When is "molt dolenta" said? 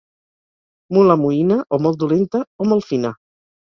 1.89-2.43